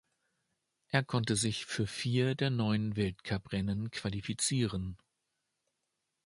[0.87, 4.97] Er konnte sich für vier der neun Weltcuprennen qualifizieren.